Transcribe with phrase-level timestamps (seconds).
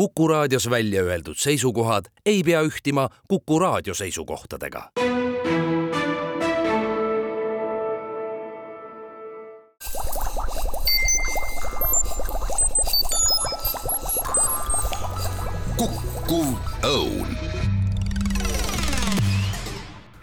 [0.00, 4.90] Kuku raadios välja öeldud seisukohad ei pea ühtima Kuku raadio seisukohtadega.
[15.76, 16.48] kukkuv
[16.84, 17.36] õun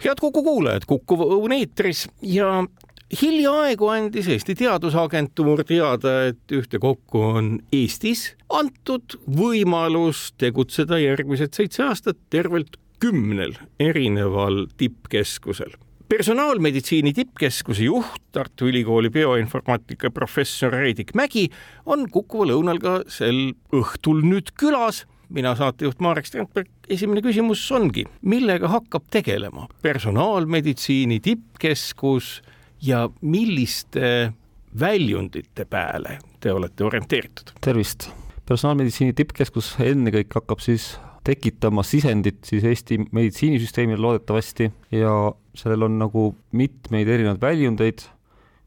[0.04, 2.64] head Kuku kuulajad, Kukuv Õun eetris ja
[3.14, 12.18] hiljaaegu andis Eesti Teadusagentuur teada, et ühtekokku on Eestis antud võimalus tegutseda järgmised seitse aastat
[12.30, 15.72] tervelt kümnel erineval tippkeskusel.
[16.08, 21.50] Personaalmeditsiini tippkeskuse juht, Tartu Ülikooli bioinformaatika professor Reidik Mägi
[21.86, 25.04] on Kukuval Õunal ka sel õhtul nüüd külas.
[25.28, 32.38] Mina, saatejuht Marek Strandberg, esimene küsimus ongi, millega hakkab tegelema personaalmeditsiini tippkeskus
[32.82, 34.32] ja milliste
[34.80, 37.52] väljundite peale te olete orienteeritud?
[37.64, 38.10] tervist!
[38.48, 40.94] personaalmeditsiini tippkeskus ennekõike hakkab siis
[41.28, 45.12] tekitama sisendit siis Eesti meditsiinisüsteemile loodetavasti ja
[45.58, 48.04] sellel on nagu mitmeid erinevaid väljundeid,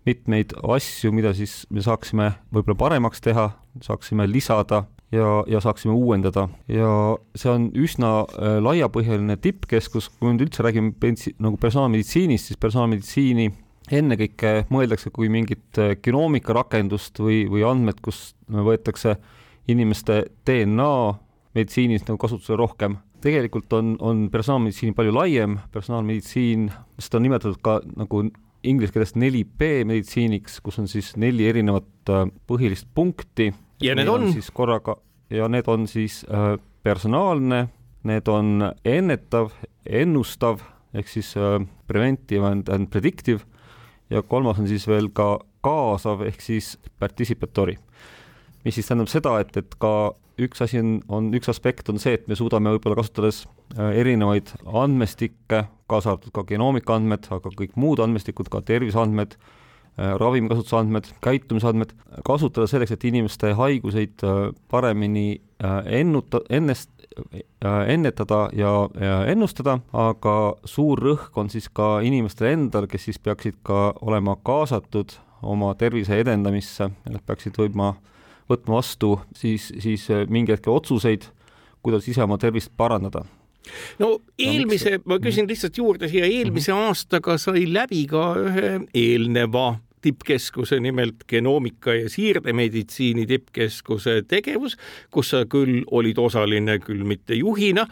[0.05, 3.47] mitmeid asju, mida siis me saaksime võib-olla paremaks teha,
[3.81, 6.91] saaksime lisada ja, ja saaksime uuendada ja
[7.35, 10.93] see on üsna äh, laiapõhjaline tippkeskus, kui nüüd üldse räägime
[11.41, 13.49] nagu personaalmeditsiinist, siis personaalmeditsiini
[13.89, 19.15] ennekõike mõeldakse kui mingit äh, genoomika rakendust või, või andmed, kus võetakse
[19.71, 20.91] inimeste DNA
[21.55, 22.97] meditsiinis nagu kasutusele rohkem.
[23.21, 28.23] tegelikult on, on personaalmeditsiin palju laiem, personaalmeditsiin, seda on nimetatud ka nagu
[28.63, 33.51] inglise keeles 4B meditsiiniks, kus on siis neli erinevat äh, põhilist punkti.
[33.81, 34.33] Ja need on, on?
[34.33, 34.97] siis korraga
[35.29, 37.67] ja need on siis äh, personaalne,
[38.03, 39.51] need on ennetav,
[39.85, 40.61] ennustav
[40.93, 43.45] ehk siis äh, preventive and, and predictive
[44.11, 47.77] ja kolmas on siis veel ka kaasav ehk siis participatory.
[48.65, 52.13] mis siis tähendab seda, et, et ka üks asi on, on, üks aspekt on see,
[52.17, 53.45] et me suudame võib-olla kasutades
[53.77, 59.37] äh, erinevaid andmestikke, kaasa arvatud ka genoomika andmed, aga kõik muud andmestikud, ka terviseandmed
[59.99, 61.89] Äh, ravimikasutuse andmed, käitumisandmed,
[62.23, 64.37] kasutada selleks, et inimeste haiguseid äh,
[64.71, 65.41] paremini
[65.85, 66.89] ennuta, ennest,
[67.61, 70.35] ennetada ja, ja ennustada, aga
[70.65, 76.19] suur rõhk on siis ka inimestel endal, kes siis peaksid ka olema kaasatud oma tervise
[76.21, 77.93] edendamisse, nad peaksid võima,
[78.49, 81.27] võtma vastu siis, siis mingi hetk otsuseid,
[81.81, 83.25] kuidas ise oma tervist parandada.
[84.01, 86.89] No eelmise no,, ma küsin lihtsalt juurde siia, eelmise mm -hmm.
[86.89, 94.77] aastaga sai läbi ka ühe eelneva tippkeskuse, nimelt genoomika ja siirdemeditsiini tippkeskuse tegevus,
[95.11, 97.87] kus sa küll olid osaline, küll mitte juhina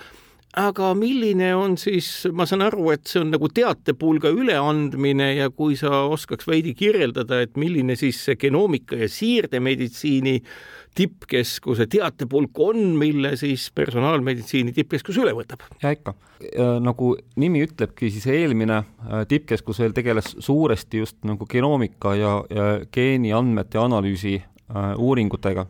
[0.58, 5.78] aga milline on siis, ma saan aru, et see on nagu teatepulga üleandmine ja kui
[5.78, 10.40] sa oskaks veidi kirjeldada, et milline siis see genoomika ja siirdemeditsiini
[10.98, 15.68] tippkeskuse teatepulk on, mille siis personaalmeditsiini tippkeskus üle võtab?
[15.84, 16.16] ja ikka,
[16.82, 22.72] nagu nimi ütlebki, siis eelmine äh, tippkeskus veel tegeles suuresti just nagu genoomika ja, ja
[22.92, 25.70] geeniandmete analüüsi äh, uuringutega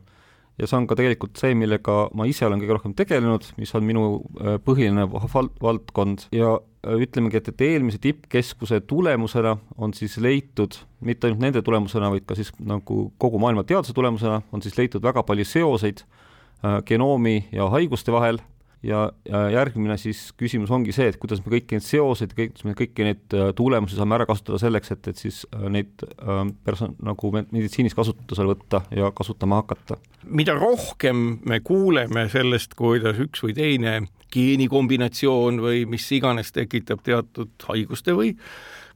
[0.60, 3.86] ja see on ka tegelikult see, millega ma ise olen kõige rohkem tegelenud, mis on
[3.88, 4.06] minu
[4.40, 6.28] äh, põhiline valdkond.
[6.36, 12.12] Ja äh, ütlemegi, et, et eelmise tippkeskuse tulemusena on siis leitud, mitte ainult nende tulemusena,
[12.14, 16.80] vaid ka siis nagu kogu maailma teaduse tulemusena, on siis leitud väga palju seoseid äh,
[16.88, 18.42] genoomi ja haiguste vahel
[18.84, 22.76] ja, ja järgmine siis küsimus ongi see, et kuidas me kõiki neid seoseid, kuidas me
[22.78, 26.92] kõiki neid äh, tulemusi saame ära kasutada selleks, et, et siis äh, neid äh, perso-,
[27.06, 30.00] nagu meditsiinis kasutusele võtta ja kasutama hakata.
[30.24, 34.00] mida rohkem me kuuleme sellest, kuidas üks või teine
[34.34, 38.36] geenikombinatsioon või mis iganes tekitab teatud haiguste või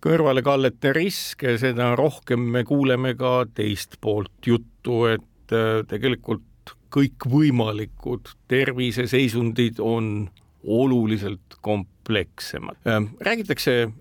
[0.04, 5.54] kõrvalekallete riske, seda rohkem me kuuleme ka teist poolt juttu, et
[5.88, 6.44] tegelikult
[6.94, 10.30] kõikvõimalikud terviseseisundid on
[10.64, 12.78] oluliselt komplekssemad.
[12.88, 13.92] Ähm, räägitakse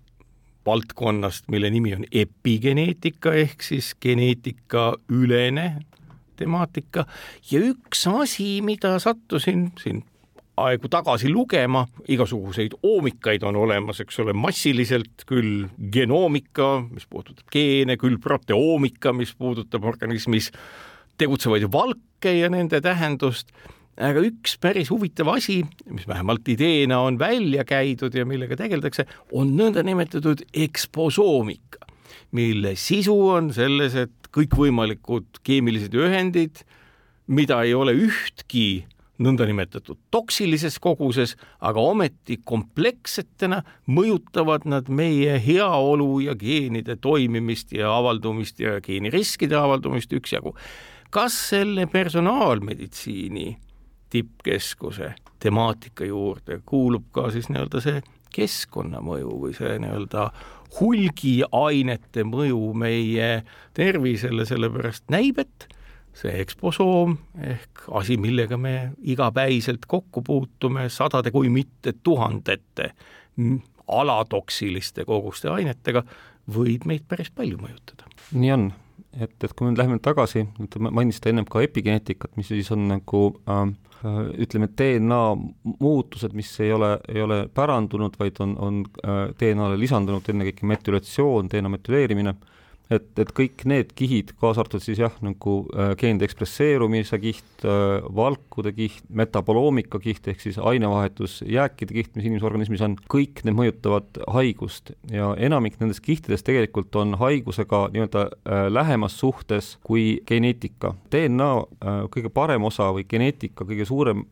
[0.67, 5.67] valdkonnast, mille nimi on epigeneetika ehk siis geneetikaülene
[6.37, 7.07] temaatika
[7.51, 10.05] ja üks asi, mida sattusin siin
[10.57, 17.97] aegu tagasi lugema, igasuguseid oomikaid on olemas, eks ole, massiliselt, küll genoomika, mis puudutab geene,
[18.01, 20.53] küll proteoomika, mis puudutab organismis
[21.23, 23.53] tegutsevaid valke ja nende tähendust.
[24.03, 25.61] Aga üks päris huvitav asi,
[25.93, 29.05] mis vähemalt ideena on välja käidud ja millega tegeldakse,
[29.37, 31.85] on nõndanimetatud eksposoomika,
[32.33, 36.63] mille sisu on selles, et kõikvõimalikud keemilised ühendid,
[37.29, 38.87] mida ei ole ühtki
[39.23, 43.61] nõndanimetatud toksilises koguses, aga ometi komplekssetena
[43.93, 50.57] mõjutavad nad meie heaolu ja geenide toimimist ja avaldumist ja geeniriskide avaldumist üksjagu
[51.13, 53.59] kas selle personaalmeditsiini
[54.11, 58.01] tippkeskuse temaatika juurde kuulub ka siis nii-öelda see
[58.33, 60.27] keskkonnamõju või see nii-öelda
[60.79, 63.29] hulgiainete mõju meie
[63.77, 65.69] tervisele, sellepärast näib, et
[66.17, 72.93] see eksposoom ehk asi, millega me igapäiselt kokku puutume sadade, kui mitte tuhandete
[73.89, 76.05] alatoksiliste koguste ainetega,
[76.53, 78.09] võib meid päris palju mõjutada.
[78.33, 78.71] nii on,
[79.21, 80.47] et, et kui me läheme tagasi,
[80.79, 83.67] mainisite ennem ka epigeneetikat, mis siis on nagu äh,
[84.43, 85.21] ütleme, DNA
[85.81, 91.53] muutused, mis ei ole, ei ole pärandunud, vaid on, on äh, DNA-le lisandunud ennekõike metülatsioon,
[91.53, 92.62] DNA metüleerimine äh,,
[92.93, 98.03] et, et kõik need kihid, kaasa arvatud siis jah, nagu äh, geenide ekspresseerumise kiht äh,,
[98.15, 103.57] valkude kiht, metaboloomika kiht ehk siis ainevahetus, jääkide kiht, mis inimese organismis on, kõik need
[103.59, 110.95] mõjutavad haigust ja enamik nendest kihtidest tegelikult on haigusega nii-öelda äh, lähemas suhtes kui geneetika.
[111.13, 111.51] DNA
[112.13, 114.25] kõige parem osa või geneetika kõige suurem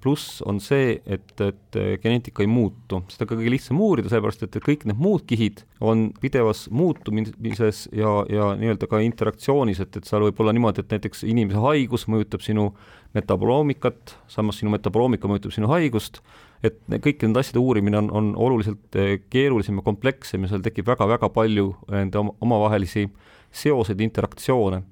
[0.00, 4.86] pluss on see, et, et geneetika ei muutu, seda kõige lihtsam uurida, sellepärast et kõik
[4.86, 10.40] need muud kihid on pidevas muutumises ja, ja nii-öelda ka interaktsioonis, et, et seal võib
[10.42, 12.70] olla niimoodi, et näiteks inimese haigus mõjutab sinu
[13.16, 16.20] metaboloomikat, samas sinu metaboloomika mõjutab sinu haigust,
[16.64, 20.88] et kõikide nende asjade uurimine on, on oluliselt eh, keerulisem ja komplekssem ja seal tekib
[20.88, 23.08] väga-väga palju nende omavahelisi
[23.56, 24.82] seoseid, interaktsioone.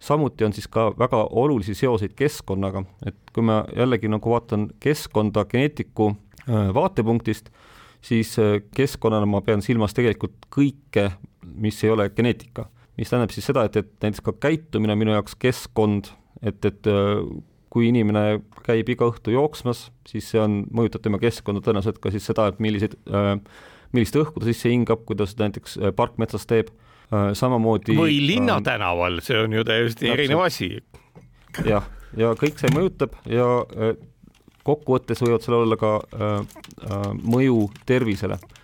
[0.00, 5.44] samuti on siis ka väga olulisi seoseid keskkonnaga, et kui ma jällegi nagu vaatan keskkonda
[5.44, 6.14] geneetiku
[6.46, 7.50] eh, vaatepunktist,
[8.02, 11.10] siis äh, keskkonnana ma pean silmas tegelikult kõike,
[11.60, 12.68] mis ei ole geneetika.
[12.98, 16.10] mis tähendab siis seda, et, et näiteks ka käitumine minu jaoks keskkond,
[16.44, 17.22] et, et äh,
[17.72, 22.26] kui inimene käib iga õhtu jooksmas, siis see on, mõjutab tema keskkonda tõenäoliselt ka siis
[22.28, 23.32] seda, et milliseid, äh,
[23.96, 26.68] millist õhku ta sisse hingab, kuidas näiteks parkmetsas teeb,
[27.10, 30.68] samamoodi või linnatänaval, see on ju täiesti erinev asi.
[31.66, 33.48] jah, ja kõik see mõjutab ja
[34.66, 36.40] kokkuvõttes võivad seal olla ka äh,
[36.86, 38.56] äh, mõju tervisele äh,.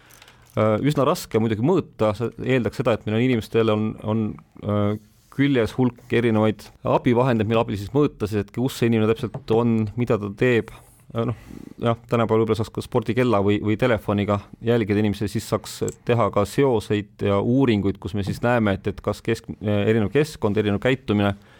[0.56, 4.25] Üsna raske muidugi mõõta, see eeldaks seda, et meil on inimestel on, on
[4.64, 4.97] äh,
[5.37, 9.82] küljes hulk erinevaid abivahendeid, mille abil siis mõõta siis, et kus see inimene täpselt on,
[10.00, 10.73] mida ta teeb,
[11.12, 11.43] äh, noh,
[11.82, 16.47] jah, tänapäeval võib-olla saaks ka spordikella või, või telefoniga jälgida inimesi, siis saaks teha ka
[16.49, 21.35] seoseid ja uuringuid, kus me siis näeme, et, et kas kesk, erinev keskkond, erinev käitumine
[21.35, 21.53] äh,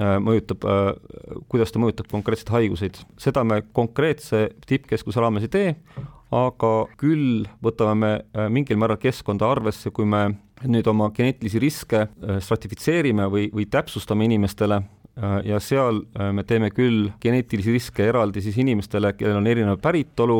[0.00, 3.00] Äh, mõjutab, äh, kuidas ta mõjutab konkreetseid haiguseid.
[3.18, 5.74] seda me konkreetse tippkeskuse raames ei tee,
[6.30, 10.28] aga küll võtame me äh, mingil määral keskkonda arvesse, kui me
[10.68, 14.76] nüüd oma geneetilisi riske stratifitseerime või, või täpsustame inimestele
[15.48, 16.02] ja seal
[16.36, 20.36] me teeme küll geneetilisi riske eraldi siis inimestele, kellel on erinev päritolu,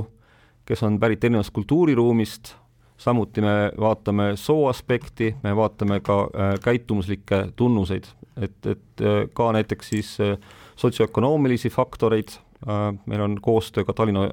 [0.68, 2.52] kes on pärit erinevast kultuuriruumist,
[3.00, 6.20] samuti me vaatame soo aspekti, me vaatame ka
[6.64, 8.12] käitumuslikke tunnuseid.
[8.40, 10.38] Et, et äh, ka näiteks siis äh,
[10.76, 14.26] sotsioökonoomilisi faktoreid, äh, meil on koostöö ka Tallinna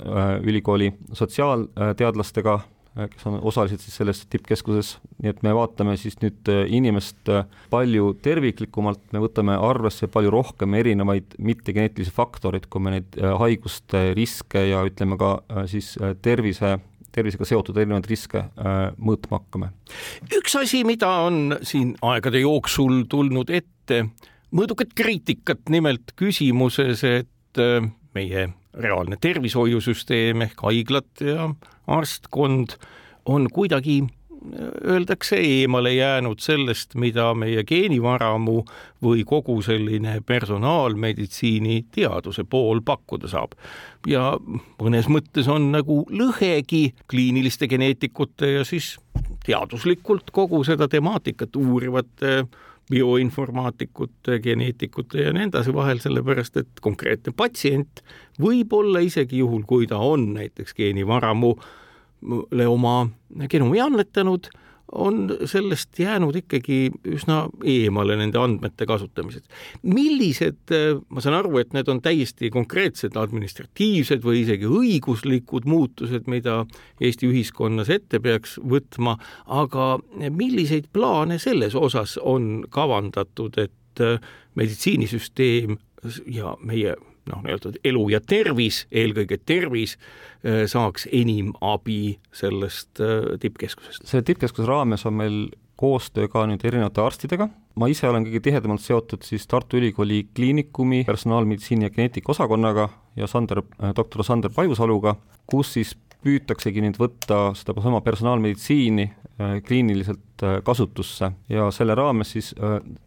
[0.43, 2.57] Ülikooli sotsiaalteadlastega,
[2.97, 7.29] kes on osalised siis selles tippkeskuses, nii et me vaatame siis nüüd inimest
[7.71, 14.65] palju terviklikumalt, me võtame arvesse palju rohkem erinevaid mittegeneetilisi faktoreid, kui me neid haiguste riske
[14.73, 15.37] ja ütleme ka
[15.69, 15.93] siis
[16.25, 16.75] tervise
[17.17, 19.71] tervisega seotud erinevaid riske äh, mõõtma hakkame.
[20.37, 24.03] üks asi, mida on siin aegade jooksul tulnud ette,
[24.55, 31.49] mõõdukat kriitikat nimelt küsimuses, et äh, meie reaalne tervishoiusüsteem ehk haiglad ja
[31.87, 32.77] arstkond
[33.25, 34.01] on kuidagi
[34.85, 38.61] öeldakse eemale jäänud sellest, mida meie geenivaramu
[39.03, 43.57] või kogu selline personaalmeditsiini teaduse pool pakkuda saab.
[44.07, 44.37] ja
[44.81, 48.97] mõnes mõttes on nagu lõhegi kliiniliste geneetikute ja siis
[49.45, 52.45] teaduslikult kogu seda temaatikat uurivate
[52.91, 58.03] bioinformaatikute, geneetikute ja nii edasi vahel, sellepärast et konkreetne patsient
[58.41, 61.55] võib olla isegi juhul, kui ta on näiteks geenivaramu
[62.67, 62.95] oma
[63.51, 64.47] genomi annetanud,
[64.91, 69.43] on sellest jäänud ikkagi üsna eemale nende andmete kasutamised.
[69.83, 70.73] millised,
[71.09, 76.63] ma saan aru, et need on täiesti konkreetsed administratiivsed või isegi õiguslikud muutused, mida
[77.01, 79.97] Eesti ühiskonnas ette peaks võtma, aga
[80.29, 84.05] milliseid plaane selles osas on kavandatud, et
[84.55, 85.77] meditsiinisüsteem
[86.31, 86.95] ja meie
[87.31, 89.97] noh, nii-öelda elu ja tervis, eelkõige tervis,
[90.45, 94.05] äh, saaks enim abi sellest äh, tippkeskusest.
[94.07, 95.39] selle tippkeskuse raames on meil
[95.77, 101.03] koostöö ka nüüd erinevate arstidega, ma ise olen kõige tihedamalt seotud siis Tartu Ülikooli Kliinikumi
[101.05, 105.15] personaalmeditsiini ja geneetika osakonnaga ja Sander, äh, doktor Sander Pajusaluga,
[105.45, 105.93] kus siis
[106.25, 109.11] püütaksegi nüüd võtta sedasama personaalmeditsiini
[109.67, 112.47] kliiniliselt kasutusse ja selle raames siis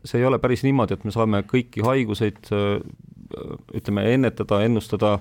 [0.05, 2.53] see ei ole päris niimoodi, et me saame kõiki haiguseid
[3.77, 5.19] ütleme, ennetada, ennustada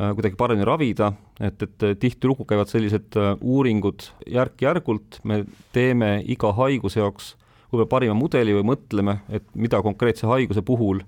[0.00, 1.10] kuidagi paremini ravida,
[1.42, 5.42] et, et tihtilugu käivad sellised uuringud järk-järgult, me
[5.74, 7.34] teeme iga haiguse jaoks
[7.70, 11.02] võib-olla parima mudeli või mõtleme, et mida konkreetse haiguse puhul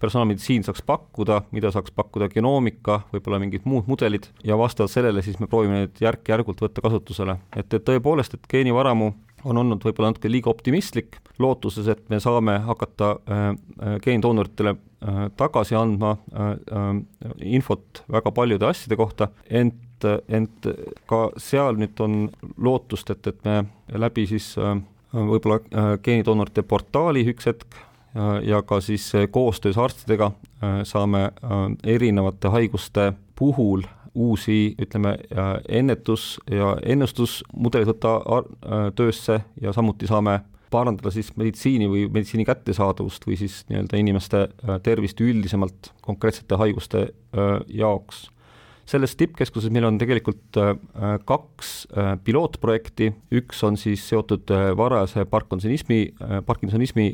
[0.00, 5.40] personaalmeditsiin saaks pakkuda, mida saaks pakkuda genoomika, võib-olla mingid muud mudelid ja vastavalt sellele siis
[5.42, 9.12] me proovime neid järk-järgult võtta kasutusele, et, et tõepoolest, et geenivaramu
[9.44, 15.20] on olnud võib-olla natuke liiga optimistlik, lootuses, et me saame hakata äh, äh geendoonoritele äh,
[15.36, 16.16] tagasi andma
[17.42, 20.66] infot väga paljude asjade kohta, ent, ent
[21.10, 22.20] ka seal nüüd on
[22.56, 23.64] lootust, et, et me
[23.98, 24.54] läbi siis
[25.12, 27.78] võib-olla geenidoonorite portaali üks hetk
[28.44, 30.30] ja ka siis koostöös arstidega
[30.88, 31.30] saame
[31.84, 33.82] erinevate haiguste puhul
[34.14, 35.16] uusi, ütleme,
[35.68, 38.14] ennetus- ja ennustusmudeleid võtta
[38.96, 44.42] töösse ja samuti saame parandada siis meditsiini või meditsiini kättesaadavust või siis nii-öelda inimeste
[44.84, 47.06] tervist üldisemalt konkreetsete haiguste
[47.68, 48.26] jaoks.
[48.88, 50.70] Selles tippkeskuses meil on tegelikult äh,
[51.28, 55.98] kaks äh, pilootprojekti, üks on siis seotud äh, varajase parkinsonismi,
[56.46, 57.08] parkinsonismi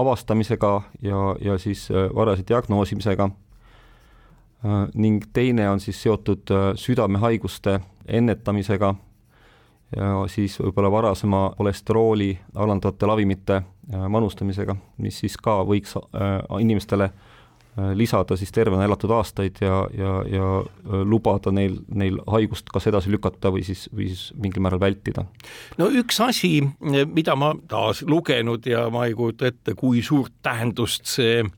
[0.00, 0.72] avastamisega
[1.04, 3.28] ja, ja siis varajase diagnoosimisega
[4.94, 8.92] ning teine on siis seotud südamehaiguste ennetamisega
[10.30, 13.58] siis võib-olla varasema kolesterooli alandavate ravimite
[14.08, 15.96] manustamisega, mis siis ka võiks
[16.60, 17.10] inimestele
[17.78, 22.84] Äh, lisada siis tervena elatud aastaid ja, ja, ja äh, lubada neil, neil haigust kas
[22.90, 25.24] edasi lükata või siis, või siis mingil määral vältida.
[25.80, 26.50] no üks asi,
[26.82, 31.52] mida ma taas lugenud ja ma ei kujuta ette, kui suurt tähendust see äh,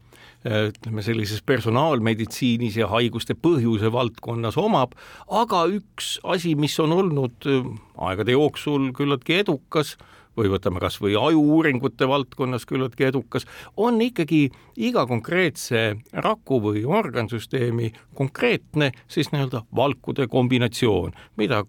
[0.45, 4.93] ütleme sellises personaalmeditsiinis ja haiguste põhjuse valdkonnas omab,
[5.33, 7.49] aga üks asi, mis on olnud
[7.97, 9.95] aegade jooksul küllaltki edukas,
[10.37, 13.47] või võtame kas või ajuuuringute valdkonnas küllaltki edukas,
[13.77, 15.85] on ikkagi iga konkreetse
[16.27, 21.65] raku või organsüsteemi konkreetne siis nii-öelda valkude kombinatsioon, mida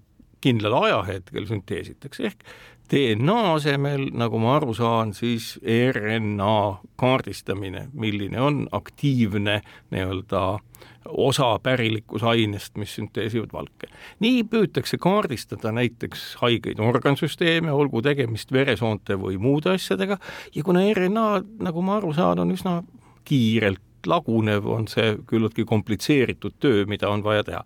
[0.46, 2.44] kindlal ajahetkel sünteesitakse, ehk
[2.92, 6.58] DNA asemel, nagu ma aru saan, siis RNA
[7.01, 9.62] kaardistamine, milline on aktiivne
[9.94, 10.44] nii-öelda
[11.06, 13.89] osa pärilikkusainest, mis sünteesivad valke.
[14.20, 20.18] nii püütakse kaardistada näiteks haigeid organsüsteeme, olgu tegemist veresoonte või muude asjadega,
[20.56, 21.27] ja kuna RNA,
[21.65, 22.82] nagu ma aru saan, on üsna
[23.25, 27.63] kiirelt lagunev, on see küllaltki komplitseeritud töö, mida on vaja teha.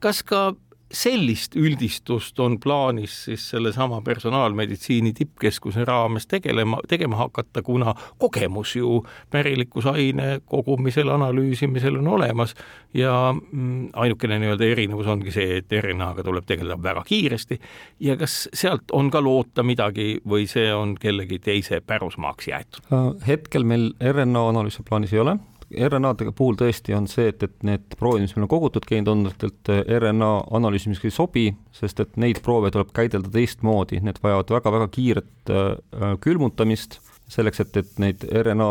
[0.00, 0.54] kas ka
[0.90, 9.04] sellist üldistust on plaanis siis sellesama personaalmeditsiini tippkeskuse raames tegelema, tegema hakata, kuna kogemus ju
[9.30, 12.54] pärilikkusaine kogumisel, analüüsimisel on olemas
[12.94, 17.60] ja mm, ainukene nii-öelda erinevus ongi see, et RNA-ga tuleb tegeleda väga kiiresti
[18.00, 22.90] ja kas sealt on ka loota midagi või see on kellegi teise pärusmaaks jäetud?
[23.26, 25.38] hetkel meil RNA analüüse plaanis ei ole
[25.70, 30.30] RNA-dega puhul tõesti on see, et, et need proovid, mis meil on kogutud geenidonnoritelt, RNA
[30.58, 36.16] analüüsimiseks ei sobi, sest et neid proove tuleb käidelda teistmoodi, need vajavad väga-väga kiiret äh,
[36.24, 36.98] külmutamist,
[37.30, 38.68] selleks, et, et neid RNA,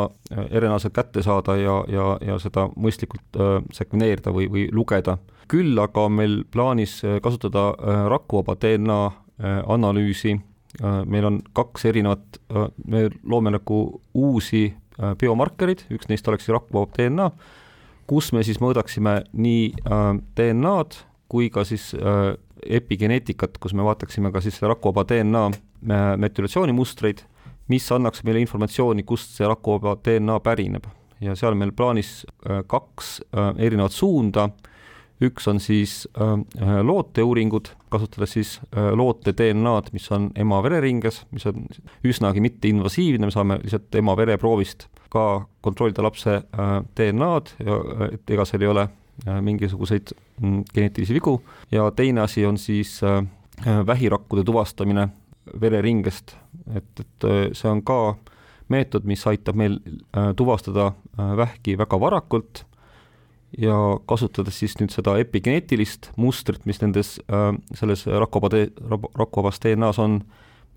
[0.49, 5.17] RNA-sid kätte saada ja, ja, ja seda mõistlikult äh, sekveneerida või, või lugeda.
[5.49, 11.41] küll aga on meil plaanis äh, kasutada äh, rakuvaba DNA äh, analüüsi äh,, meil on
[11.53, 14.73] kaks erinevat äh,, me loome nagu uusi
[15.19, 17.29] biomarkerid, üks neist oleks rakvaba DNA,
[18.09, 22.33] kus me siis mõõdaksime nii äh, DNA-d kui ka siis äh,
[22.65, 25.49] epigeneetikat, kus me vaataksime ka siis rakvaba DNA
[26.19, 27.21] metülatsioonimustreid,
[27.71, 30.89] mis annaks meile informatsiooni, kust see rakvaba DNA pärineb.
[31.21, 32.25] ja seal meil plaanis
[32.71, 33.19] kaks
[33.59, 34.45] erinevat suunda
[35.21, 41.45] üks on siis äh, looteuuringud, kasutades siis äh, loote DNA-d, mis on ema vereringes, mis
[41.49, 41.65] on
[42.07, 45.25] üsnagi mitteinvasiivne, me saame lihtsalt ema vereproovist ka
[45.65, 47.55] kontrollida lapse äh, DNA-d
[48.13, 48.87] et ega seal ei ole
[49.19, 51.33] mingisuguseid mm, geneetilisi vigu.
[51.75, 53.23] Ja teine asi on siis äh,
[53.87, 55.09] vähirakkude tuvastamine
[55.61, 56.37] vereringest,
[56.75, 58.15] et, et see on ka
[58.69, 59.79] meetod, mis aitab meil
[60.37, 62.63] tuvastada äh, vähki väga varakult
[63.57, 63.75] ja
[64.05, 68.65] kasutades siis nüüd seda epigeneetilist mustrit, mis nendes äh,, selles rakvaba,
[69.17, 70.21] rakvabas DNA-s on,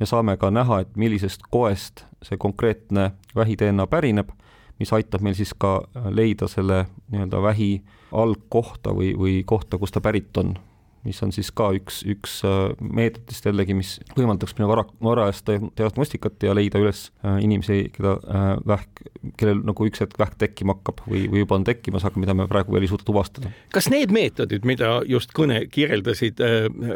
[0.01, 4.33] me saame ka näha, et millisest koest see konkreetne vähi DNA pärineb,
[4.81, 7.73] mis aitab meil siis ka leida selle nii-öelda vähi
[8.13, 10.57] algkohta või, või kohta, kust ta pärit on
[11.07, 16.45] mis on siis ka üks, üks äh, meetodist jällegi, mis võimaldaks meil vara, varajast diagnostikat
[16.47, 19.03] ja leida üles äh, inimesi, keda äh, vähk,
[19.41, 22.47] kellel nagu üks hetk vähk tekkima hakkab või, või juba on tekkimas, aga mida me
[22.51, 23.51] praegu veel ei suuda tuvastada.
[23.75, 26.41] kas need meetodid, mida just kõne kirjeldasid,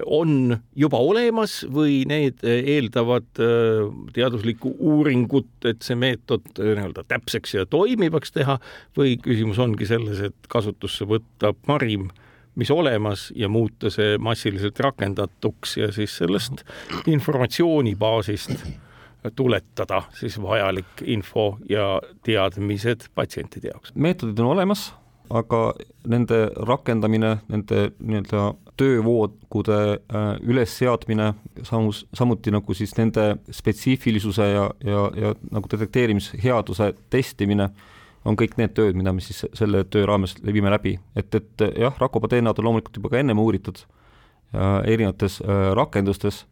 [0.07, 3.27] on juba olemas või need eeldavad
[4.15, 8.59] teaduslikku uuringut, et see meetod nii-öelda täpseks ja toimivaks teha
[8.99, 12.11] või küsimus ongi selles, et kasutusse võtta parim
[12.57, 16.65] mis olemas ja muuta see massiliselt rakendatuks ja siis sellest
[17.07, 18.67] informatsioonibaasist
[19.37, 23.93] tuletada siis vajalik info ja teadmised patsientide jaoks.
[23.95, 24.95] meetodid on olemas,
[25.31, 25.75] aga
[26.07, 29.81] nende rakendamine, nende nii-öelda töövoogude
[30.15, 31.33] äh, ülesseadmine,
[31.63, 37.71] samus, samuti nagu siis nende spetsiifilisuse ja, ja, ja nagu detekteerimisheaduse testimine
[38.27, 41.95] on kõik need tööd, mida me siis selle töö raames viime läbi, et, et jah,
[42.03, 46.45] Rakoba DNA-d on loomulikult juba ka ennem uuritud äh, erinevates äh, rakendustes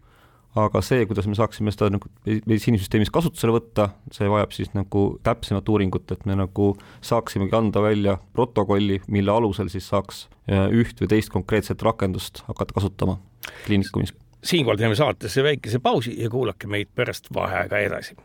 [0.59, 5.69] aga see, kuidas me saaksime seda nagu meditsiinisüsteemis kasutusele võtta, see vajab siis nagu täpsemat
[5.71, 6.71] uuringut, et me nagu
[7.05, 12.77] saaksimegi anda välja protokolli, mille alusel siis saaks äh, üht või teist konkreetset rakendust hakata
[12.77, 13.19] kasutama
[13.67, 14.15] kliinikumis.
[14.45, 18.17] siinkohal teeme saatesse väikese pausi ja kuulake meid pärast vaheaega edasi.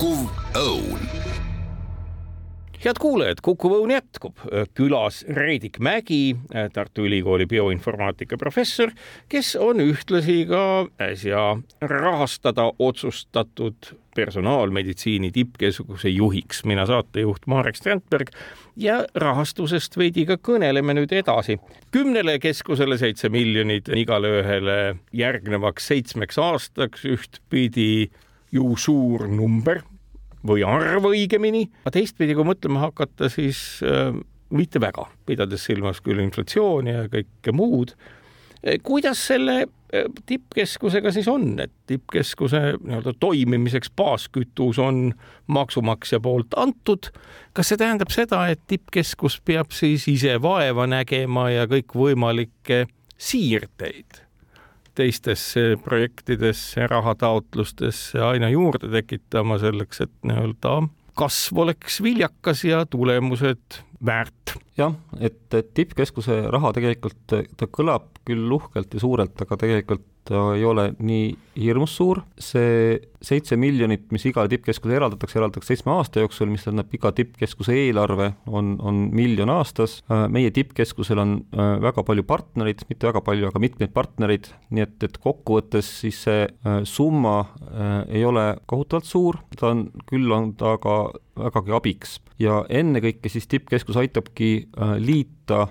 [0.00, 1.00] Kukkuv õun
[2.80, 4.38] head kuulajad, Kuku Õun jätkub.
[4.74, 6.36] külas Reidik Mägi,
[6.72, 8.88] Tartu Ülikooli bioinformaatika professor,
[9.28, 18.32] kes on ühtlasi ka äsja rahastada otsustatud personaalmeditsiini tippkeskuse juhiks, mina saatejuht Marek Strandberg
[18.76, 21.58] ja rahastusest veidi ka kõneleme nüüd edasi.
[21.92, 24.80] kümnele keskusele seitse miljonit igale ühele
[25.12, 28.08] järgnevaks seitsmeks aastaks ühtpidi
[28.52, 29.82] ju suur number
[30.46, 34.14] või arv õigemini, aga teistpidi, kui mõtlema hakata, siis äh,
[34.56, 37.92] mitte väga, pidades silmas küll inflatsiooni ja kõike muud.
[38.64, 45.10] Äh, kuidas selle äh, tippkeskusega siis on, et tippkeskuse nii-öelda toimimiseks baaskütus on
[45.46, 47.12] maksumaksja poolt antud.
[47.52, 52.86] kas see tähendab seda, et tippkeskus peab siis ise vaeva nägema ja kõikvõimalikke
[53.20, 54.24] siirdeid
[55.00, 60.80] teistesse projektidesse, rahataotlustesse aina juurde tekitama selleks, et nii-öelda
[61.20, 64.56] kasv oleks viljakas ja tulemused väärt.
[64.78, 70.64] jah, et, tippkeskuse raha tegelikult, ta kõlab küll uhkelt ja suurelt, aga tegelikult ta ei
[70.68, 76.48] ole nii hirmus suur, see seitse miljonit, mis igale tippkeskusele eraldatakse, eraldatakse seitsme aasta jooksul,
[76.52, 79.98] mis tähendab, iga tippkeskuse eelarve on, on miljon aastas,
[80.32, 84.96] meie tippkeskusel on äh, väga palju partnereid, mitte väga palju, aga mitmeid partnereid, nii et,
[85.08, 90.54] et kokkuvõttes siis see äh, summa äh, ei ole kohutavalt suur, ta on, küll on
[90.60, 91.00] ta aga
[91.40, 92.18] vägagi abiks.
[92.40, 94.50] Ja ennekõike siis tippkeskus aitabki
[95.00, 95.66] liita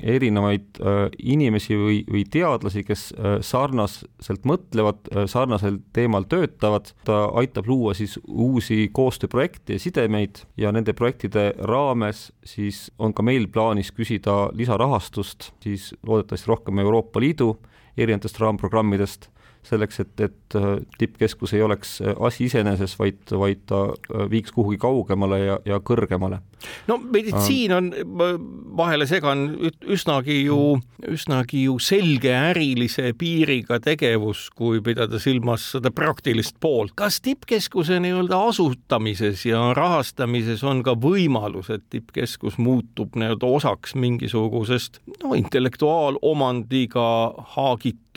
[0.00, 7.24] erinevaid äh, inimesi või, või teadlasi, kes äh, sarnaselt mõtlevad, äh, sarnasel teemal töötavad, ta
[7.40, 13.48] aitab luua siis uusi koostööprojekte ja sidemeid ja nende projektide raames siis on ka meil
[13.52, 17.56] plaanis küsida lisarahastust, siis loodetavasti rohkem Euroopa Liidu
[17.98, 19.28] erinevatest raamprogrammidest
[19.68, 24.52] selleks, et, et äh, tippkeskus ei oleks äh, asi iseeneses, vaid, vaid ta äh, viiks
[24.54, 26.40] kuhugi kaugemale ja, ja kõrgemale.
[26.88, 27.90] no meditsiin on,
[28.78, 29.44] vahele segan,
[29.86, 30.78] üsnagi ju,
[31.08, 36.96] üsnagi ju selge ärilise piiriga tegevus, kui pidada silmas seda praktilist poolt.
[36.98, 45.00] kas tippkeskuse nii-öelda asutamises ja rahastamises on ka võimalus, et tippkeskus muutub nii-öelda osaks mingisugusest
[45.22, 47.08] no intellektuaalomandiga
[47.54, 48.07] haagitud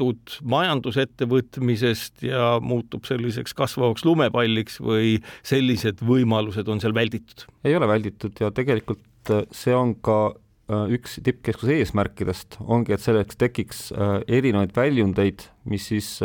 [0.41, 7.47] majandusettevõttest, võtmisest ja muutub selliseks kasvavaks lumepalliks või sellised võimalused on seal välditud?
[7.63, 13.03] ei ole välditud ja tegelikult äh, see on ka äh, üks tippkeskuse eesmärkidest ongi, et
[13.03, 16.15] selleks tekiks äh, erinevaid väljundeid, mis siis,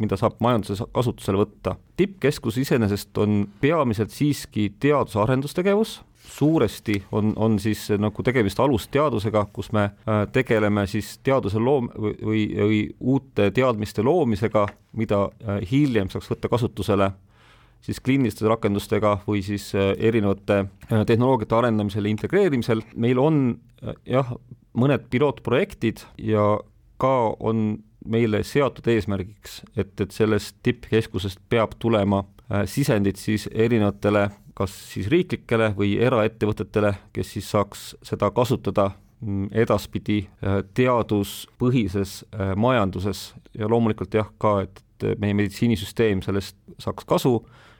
[0.00, 1.76] mida saab majanduses kasutusele võtta.
[2.00, 9.46] tippkeskus iseenesest on peamiselt siiski teadus- ja arendustegevus, suuresti on, on siis nagu tegemist alusteadusega,
[9.52, 14.66] kus me äh, tegeleme siis teaduse loom- või, või, uute teadmiste loomisega,
[14.98, 17.10] mida äh, hiljem saaks võtta kasutusele
[17.84, 20.64] siis kliiniliste rakendustega või siis äh, erinevate
[21.06, 22.82] tehnoloogiate arendamisel ja integreerimisel.
[22.94, 23.44] meil on
[24.06, 24.32] jah,
[24.74, 26.58] mõned pilootprojektid ja
[26.98, 32.24] ka on meile seatud eesmärgiks, et, et sellest tippkeskusest peab tulema
[32.64, 38.90] sisendid siis erinevatele kas siis riiklikele või eraettevõtetele, kes siis saaks seda kasutada
[39.20, 43.32] mm, edaspidi äh, teaduspõhises äh, majanduses.
[43.58, 44.82] Ja loomulikult jah, ka, et
[45.22, 47.36] meie meditsiinisüsteem sellest saaks kasu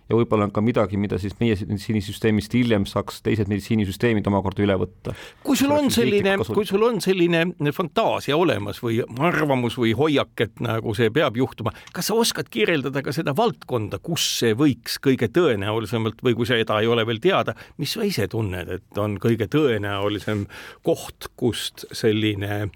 [0.08, 4.76] ja võib-olla on ka midagi, mida siis meie meditsiinisüsteemist hiljem saaks teised meditsiinisüsteemid omakorda üle
[4.80, 5.14] võtta.
[5.44, 10.62] kui sul on selline, kui sul on selline fantaasia olemas või arvamus või hoiak, et
[10.64, 15.30] nagu see peab juhtuma, kas sa oskad kirjeldada ka seda valdkonda, kus see võiks kõige
[15.34, 19.50] tõenäolisemalt või kui seda ei ole veel teada, mis sa ise tunned, et on kõige
[19.52, 20.46] tõenäolisem
[20.86, 22.68] koht, kust selline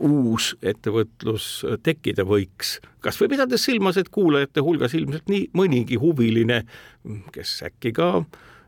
[0.00, 1.48] uus ettevõtlus
[1.84, 6.62] tekkida võiks kas või pidades silmas, et kuulajate hulgas ilmselt nii mõnigi huviline,
[7.34, 8.10] kes äkki ka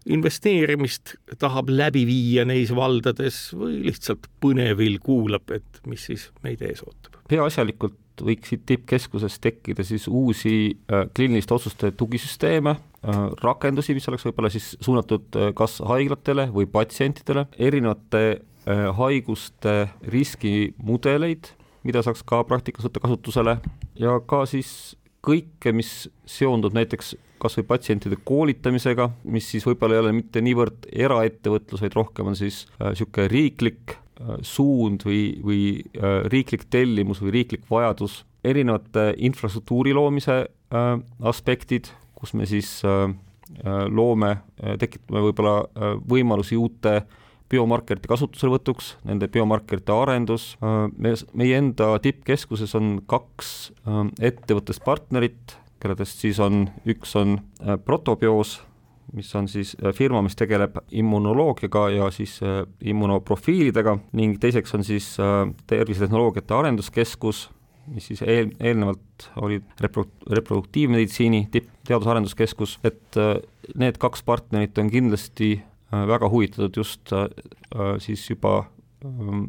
[0.08, 6.84] investeerimist tahab läbi viia neis valdades või lihtsalt põnevil kuulab, et mis siis meid ees
[6.86, 7.18] ootab.
[7.28, 10.54] peaasjalikult võiks siit tippkeskuses tekkida siis uusi
[10.90, 16.66] äh, kliiniliste otsuste tugisüsteeme äh,, rakendusi, mis oleks võib-olla siis suunatud äh, kas haiglatele või
[16.70, 18.24] patsientidele, erinevate
[18.68, 19.74] haiguste
[20.12, 21.52] riskimudeleid,
[21.86, 23.54] mida saaks ka praktikas võtta kasutusele
[23.96, 30.02] ja ka siis kõike, mis seondub näiteks kas või patsientide koolitamisega, mis siis võib-olla ei
[30.02, 35.62] ole mitte niivõrd eraettevõtlus, vaid rohkem on siis niisugune äh, riiklik äh, suund või, või
[35.78, 40.90] äh, riiklik tellimus või riiklik vajadus, erinevate infrastruktuuri loomise äh,
[41.30, 43.06] aspektid, kus me siis äh,
[43.64, 47.00] äh loome äh,, tekitame võib-olla äh, võimalusi uute
[47.48, 53.54] biomarkerite kasutuselevõtuks, nende biomarkerite arendus, äh, me, meie enda tippkeskuses on kaks
[54.20, 58.58] ettevõttest partnerit, kelledest siis on, üks on äh, Protobioos,
[59.16, 64.84] mis on siis äh, firma, mis tegeleb immunoloogiaga ja siis äh, immunoprofiilidega ning teiseks on
[64.86, 65.14] siis
[65.70, 67.46] Tervisetehnoloogiate Arenduskeskus,
[67.94, 73.16] mis siis eel, eelnevalt oli repro-, reproduktiivmeditsiini tipp, teadus-arenduskeskus, et
[73.80, 75.54] need kaks partnerit on kindlasti
[75.92, 77.12] väga huvitatud just
[78.04, 78.58] siis juba
[79.04, 79.46] ähm,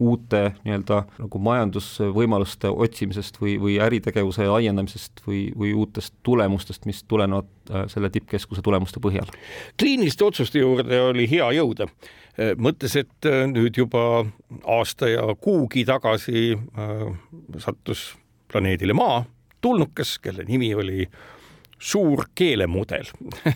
[0.00, 7.50] uute nii-öelda nagu majandusvõimaluste otsimisest või, või äritegevuse laiendamisest või, või uutest tulemustest, mis tulenevad
[7.70, 9.28] äh, selle tippkeskuse tulemuste põhjal.
[9.80, 11.88] kliiniliste otsuste juurde oli hea jõuda,
[12.40, 14.24] äh, mõttes, et äh, nüüd juba
[14.64, 17.04] aasta ja kuugi tagasi äh,
[17.58, 18.14] sattus
[18.52, 19.24] planeedile Maa
[19.60, 21.39] tulnukas, kelle nimi oli äh,
[21.80, 23.08] suur keelemudel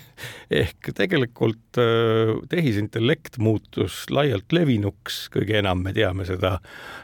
[0.62, 6.56] ehk tegelikult äh, tehisintellekt muutus laialt levinuks, kõige enam me teame seda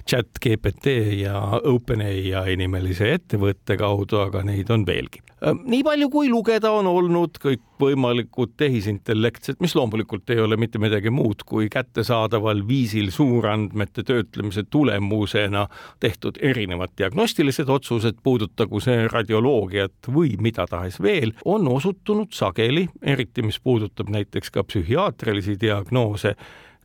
[0.09, 5.21] chat GPT ja OpenAI nimelise ettevõtte kaudu, aga neid on veelgi.
[5.41, 11.13] Äh, nii palju, kui lugeda on olnud kõikvõimalikud tehisintellektsed, mis loomulikult ei ole mitte midagi
[11.13, 15.67] muud kui kättesaadaval viisil suurandmete töötlemise tulemusena
[16.01, 22.87] tehtud erinevad diagnostilised otsused, puudutagu see radioloogiat või mida tahes veel, veel, on osutunud sageli,
[23.03, 26.37] eriti mis puudutab näiteks ka psühhiaatrilisi diagnoose,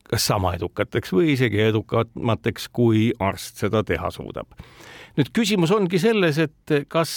[0.06, 4.52] kas sama edukateks või isegi edukamateks, kui arst seda teha suudab.
[5.16, 7.12] nüüd küsimus ongi selles, et kas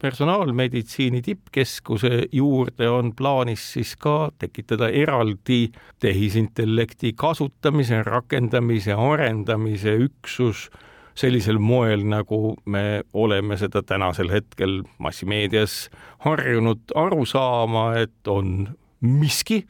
[0.00, 5.68] personaalmeditsiini tippkeskuse juurde on plaanis siis ka tekitada eraldi
[6.00, 10.70] tehisintellekti kasutamise, rakendamise, arendamise üksus
[11.14, 15.88] sellisel moel, nagu me oleme seda tänasel hetkel massimeedias
[16.24, 18.68] harjunud aru saama, et on
[19.00, 19.62] miski,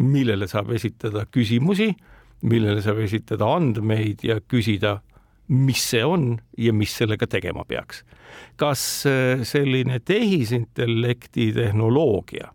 [0.00, 1.92] millele saab esitada küsimusi,
[2.42, 4.98] millele saab esitada andmeid ja küsida,
[5.50, 8.04] mis see on ja mis sellega tegema peaks.
[8.56, 12.52] kas äh, selline tehisintellekti tehnoloogia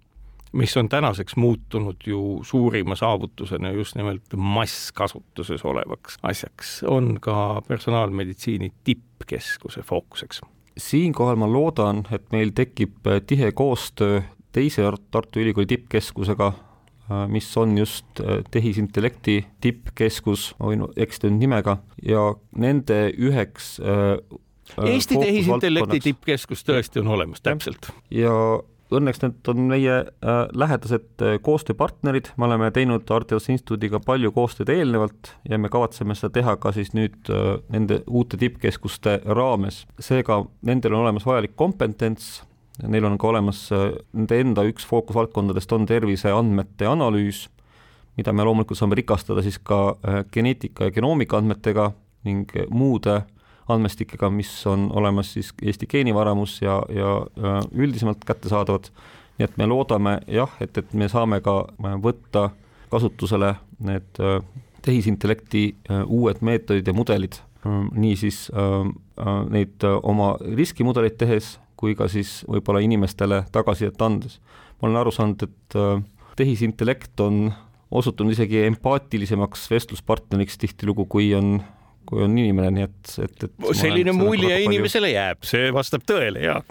[0.55, 8.71] mis on tänaseks muutunud ju suurima saavutusena just nimelt masskasutuses olevaks asjaks, on ka personaalmeditsiini
[8.83, 10.41] tippkeskuse fookuseks.
[10.77, 17.57] siinkohal ma loodan, et meil tekib äh, tihe koostöö teise Tartu Ülikooli tippkeskusega, äh, mis
[17.57, 23.75] on just äh, tehisintellekti tippkeskus, ma võin eksida nüüd nimega, ja nende üheks
[24.85, 27.91] Eesti tehisintellekti tippkeskus tõesti on olemas, täpselt.
[28.09, 28.31] ja
[28.93, 34.69] õnneks need on meie äh, lähedased äh, koostööpartnerid, me oleme teinud Arteos instituudiga palju koostööd
[34.73, 39.85] eelnevalt ja me kavatseme seda teha ka siis nüüd äh, nende uute tippkeskuste raames.
[39.99, 42.43] seega nendel on olemas vajalik kompetents,
[42.85, 43.67] neil on ka olemas,
[44.13, 47.45] nende enda üks fookusvaldkondadest on terviseandmete analüüs,
[48.19, 49.95] mida me loomulikult saame rikastada siis ka
[50.31, 51.93] geneetika ja genoomika andmetega
[52.27, 53.21] ning muude
[53.69, 57.15] andmestikega, mis on olemas siis Eesti geenivaramus ja, ja,
[57.73, 58.91] üldisemalt kättesaadavad.
[59.37, 61.65] nii et me loodame jah, et, et me saame ka
[62.03, 62.49] võtta
[62.89, 64.39] kasutusele need äh,
[64.85, 68.87] tehisintellekti äh, uued meetodid ja mudelid, ähm, niisiis äh,
[69.49, 74.39] neid oma riskimudeleid tehes kui ka siis võib-olla inimestele tagasisidet andes.
[74.79, 75.75] ma olen aru saanud, et
[76.39, 77.49] tehisintellekt on
[77.91, 81.59] osutunud isegi empaatilisemaks vestluspartneriks tihtilugu, kui on
[82.05, 85.17] kui on inimene, nii et, et, et selline mulje inimesele palju...
[85.17, 86.61] jääb, see vastab tõele, jaa.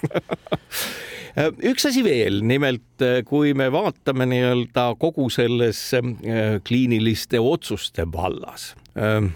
[1.71, 9.27] Üks asi veel, nimelt kui me vaatame nii-öelda kogu selles äh, kliiniliste otsuste vallas äh,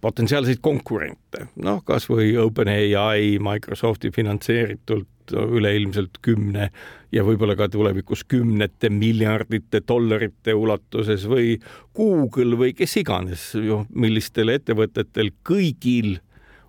[0.00, 6.70] potentsiaalseid konkurente, noh, kasvõi OpenAI Microsofti finantseeritult üleilmselt kümne
[7.12, 11.56] ja võib-olla ka tulevikus kümnete miljardite dollarite ulatuses või
[11.96, 16.18] Google või kes iganes ju, millistel ettevõtetel kõigil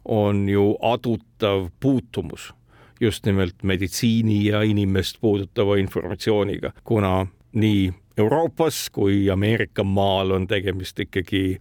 [0.05, 2.53] on ju adutav puutumus
[2.99, 10.99] just nimelt meditsiini ja inimest puudutava informatsiooniga, kuna nii Euroopas kui Ameerika maal on tegemist
[10.99, 11.57] ikkagi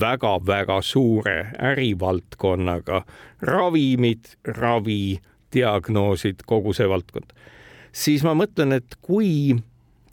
[0.00, 3.02] väga-väga suure ärivaldkonnaga,
[3.46, 5.20] ravimid, ravi,
[5.54, 7.30] diagnoosid, kogu see valdkond,
[7.92, 9.56] siis ma mõtlen, et kui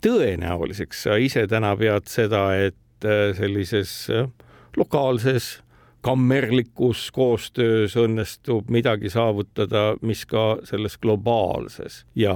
[0.04, 4.28] tõenäoliseks sa ise täna pead seda, et äh, sellises äh,
[4.76, 5.58] lokaalses
[6.00, 12.34] kammerlikus koostöös õnnestub midagi saavutada, mis ka selles globaalses ja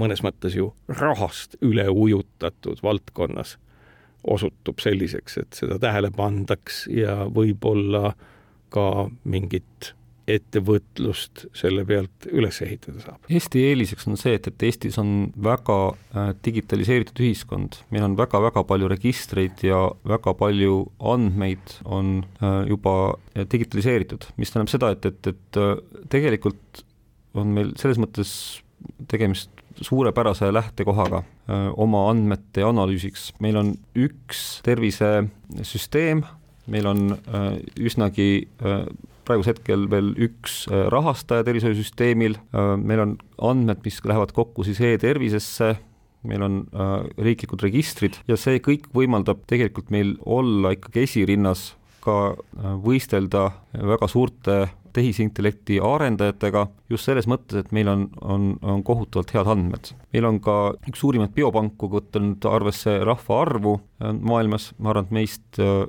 [0.00, 3.56] mõnes mõttes ju rahast üle ujutatud valdkonnas
[4.24, 8.12] osutub selliseks, et seda tähele pandaks ja võib-olla
[8.70, 9.94] ka mingit
[10.38, 13.28] ettevõtlust selle pealt üles ehitada saab.
[13.32, 18.64] Eesti eeliseks on see, et, et Eestis on väga äh, digitaliseeritud ühiskond, meil on väga-väga
[18.68, 22.96] palju registreid ja väga palju andmeid on äh, juba
[23.36, 25.76] digitaliseeritud, mis tähendab seda, et, et, et äh,
[26.12, 26.84] tegelikult
[27.38, 28.32] on meil selles mõttes
[29.10, 31.22] tegemist suurepärase lähtekohaga
[31.80, 33.30] oma andmete analüüsiks.
[33.40, 36.24] meil on üks tervisesüsteem,
[36.70, 37.14] meil on
[37.80, 38.48] üsnagi
[39.30, 42.34] praegusel hetkel veel üks rahastaja tervishoiusüsteemil,
[42.82, 43.14] meil on
[43.50, 45.76] andmed, mis lähevad kokku siis e-tervisesse,
[46.28, 51.70] meil on äh, riiklikud registrid ja see kõik võimaldab tegelikult meil olla ikkagi esirinnas
[52.04, 54.58] ka äh, võistelda väga suurte
[54.90, 59.92] tehisintellekti arendajatega just selles mõttes, et meil on, on, on kohutavalt head andmed.
[60.12, 60.56] meil on ka
[60.90, 65.86] üks suurimaid biopanku, võtnud arvesse rahvaarvu äh, maailmas, ma arvan, et meist äh,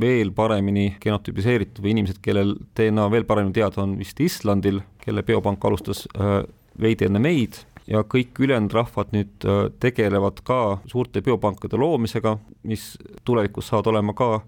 [0.00, 5.64] veel paremini genotüpiseeritud või inimesed, kellel DNA veel paremini teada on vist Islandil, kelle biopank
[5.64, 6.40] alustas äh,
[6.80, 9.44] veidi enne meid ja kõik ülejäänud rahvad nüüd
[9.82, 12.92] tegelevad ka suurte biopankade loomisega, mis
[13.26, 14.44] tulevikus saavad olema ka äh,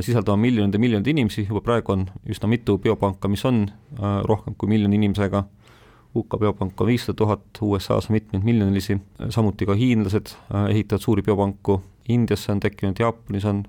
[0.00, 4.56] sisaldama miljoneid ja miljoneid inimesi, juba praegu on üsna mitu biopanka, mis on äh, rohkem
[4.58, 5.44] kui miljoni inimesega,
[6.14, 8.98] UK biopank on viissada tuhat, USA-s mitmeid miljonilisi,
[9.34, 13.62] samuti ka hiinlased äh, ehitavad suuri biopanku, Indiasse on tekkinud, Jaapanis on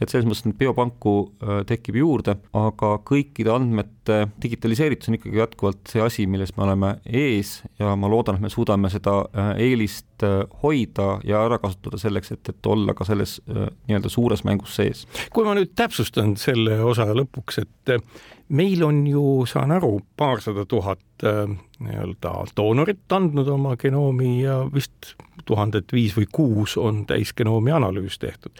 [0.00, 5.92] et selles mõttes neid biopanku äh, tekib juurde, aga kõikide andmete digitaliseeritus on ikkagi jätkuvalt
[5.92, 10.26] see asi, milles me oleme ees ja ma loodan, et me suudame seda äh, eelist
[10.26, 15.04] äh, hoida ja ära kasutada selleks, et, et olla ka selles nii-öelda suures mängus sees.
[15.34, 17.94] kui ma nüüd täpsustan selle osa lõpuks, et
[18.48, 25.14] meil on ju, saan aru, paarsada tuhat nii-öelda doonorit andnud oma genoomi ja vist
[25.48, 28.52] tuhandet viis või kuus on täisgenoomi analüüs tehtud.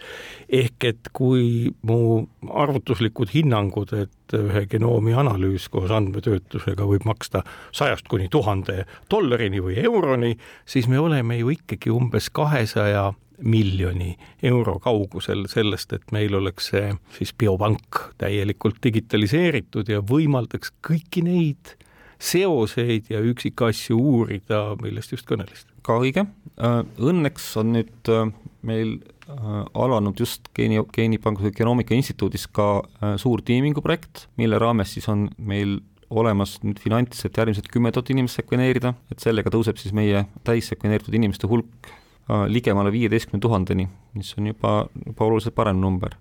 [0.49, 8.07] ehk et kui mu arvutuslikud hinnangud, et ühe genoomi analüüs koos andmetöötlusega võib maksta sajast
[8.07, 15.45] kuni tuhande dollarini või euroni, siis me oleme ju ikkagi umbes kahesaja miljoni euro kaugusel
[15.51, 21.75] sellest, et meil oleks see siis biopank täielikult digitaliseeritud ja võimaldaks kõiki neid
[22.19, 25.67] seoseid ja üksikasju uurida, millest just kõnelesid.
[25.83, 26.25] ka õige,
[26.59, 28.25] äh, õnneks on nüüd äh,
[28.61, 32.83] meil äh, alanud just geeni, geenipanguse genoomika instituudis ka
[33.17, 38.09] suur tiimingu projekt, mille raames siis on meil olemas nüüd finants, et järgmised kümme tuhat
[38.11, 41.91] inimest sekveneerida, et sellega tõuseb siis meie täissekveneeritud inimeste hulk
[42.29, 44.73] ligemale viieteistkümne tuhandeni, mis on juba,
[45.05, 46.15] juba oluliselt parem number.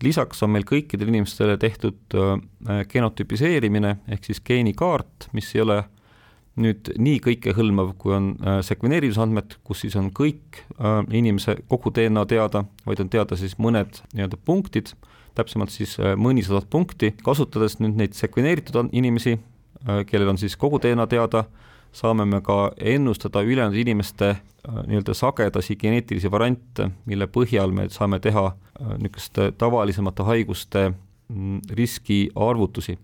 [0.00, 5.82] Lisaks on meil kõikidele inimestele tehtud äh, genotüpiseerimine ehk siis geenikaart, mis ei ole
[6.60, 12.24] nüüd nii kõikehõlmav, kui on äh, sekveneerimisandmed, kus siis on kõik äh, inimese kogu DNA
[12.30, 14.94] teada, vaid on teada siis mõned nii-öelda punktid,
[15.36, 19.36] täpsemalt siis mõnisada punkti, kasutades nüüd neid sekveneeritud inimesi,
[20.10, 21.44] kellel on siis kogu DNA teada,
[21.92, 28.20] saame me ka ennustada ülejäänud inimeste äh, nii-öelda sagedasi geneetilisi variante, mille põhjal me saame
[28.20, 30.92] teha äh, niisuguste tavalisemate haiguste
[31.28, 32.98] mm, riskiarvutusi.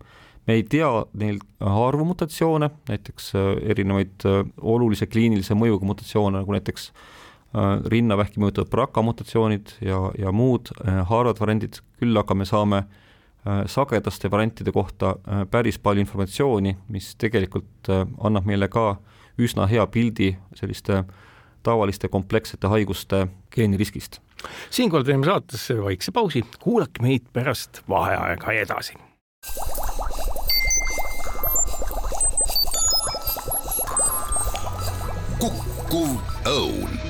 [0.47, 4.27] me ei tea neil arvumutatsioone, näiteks äh, erinevaid
[4.61, 6.91] olulise kliinilise mõjuga mutatsioone, nagu näiteks
[7.87, 13.06] rinnavähki mõjutavad BRCA mutatsioonid ja, ja muud haaravad variandid, küll aga me saame äh, Äh,
[13.65, 18.97] sagedaste variantide kohta äh, päris palju informatsiooni, mis tegelikult äh, annab meile ka
[19.37, 21.03] üsna hea pildi selliste
[21.63, 24.21] tavaliste komplekssete haiguste geeniriskist.
[24.69, 28.97] siinkohal teeme saatesse vaikse pausi, kuulake meid pärast vaheaega edasi.
[35.39, 36.17] kukkuv
[36.49, 37.06] õun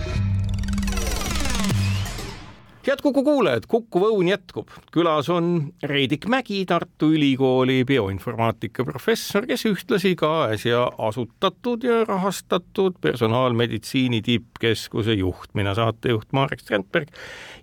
[2.88, 4.70] head Kuku kuulajad, Kuku Õun jätkub.
[4.92, 12.96] külas on Reidik Mägi, Tartu Ülikooli bioinformaatika professor, kes ühtlasi ka äsja asutatud ja rahastatud
[13.02, 17.08] personaalmeditsiini tippkeskuse juht, mina saatejuht Marek Strandberg.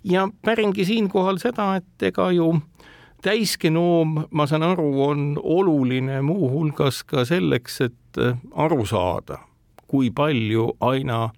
[0.03, 2.61] ja päringi siinkohal seda, et ega ju
[3.21, 8.21] täisgenoom, ma saan aru, on oluline muuhulgas ka selleks, et
[8.53, 9.39] aru saada,
[9.87, 11.29] kui palju aina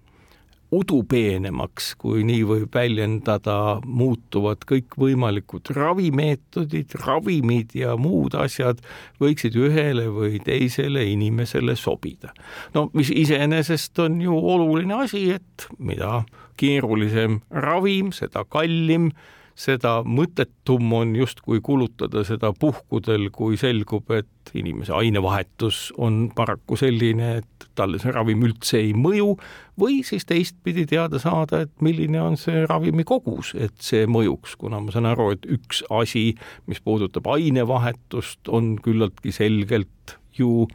[0.74, 8.82] udupeenemaks, kui nii võib väljendada, muutuvad kõikvõimalikud ravimeetodid, ravimid ja muud asjad
[9.22, 12.34] võiksid ühele või teisele inimesele sobida.
[12.74, 16.24] no mis iseenesest on ju oluline asi, et mida
[16.58, 19.12] keerulisem ravim, seda kallim
[19.58, 27.32] seda mõttetum on justkui kulutada seda puhkudel, kui selgub, et inimese ainevahetus on paraku selline,
[27.40, 29.34] et talle see ravim üldse ei mõju
[29.78, 34.80] või siis teistpidi teada saada, et milline on see ravimi kogus, et see mõjuks, kuna
[34.84, 36.30] ma saan aru, et üks asi,
[36.70, 40.68] mis puudutab ainevahetust, on küllaltki selgelt ju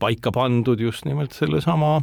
[0.00, 1.98] paika pandud just nimelt sellesama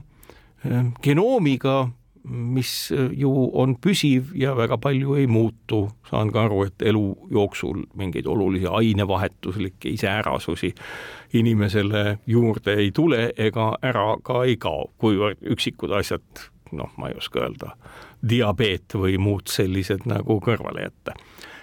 [0.66, 1.88] eh, genoomiga
[2.30, 5.88] mis äh, ju on püsiv ja väga palju ei muutu.
[6.10, 10.74] saan ka aru, et elu jooksul mingeid olulisi ainevahetuslikke iseärasusi
[11.34, 16.24] inimesele juurde ei tule ega ära ka ei kao, kuivõrd üksikud asjad,
[16.72, 17.74] noh, ma ei oska öelda,
[18.24, 21.14] diabeet või muud sellised nagu kõrvale jätta.